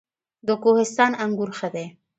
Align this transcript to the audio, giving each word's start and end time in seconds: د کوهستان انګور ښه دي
د 0.47 0.49
کوهستان 0.63 1.11
انګور 1.23 1.49
ښه 1.57 1.69
دي 1.75 1.85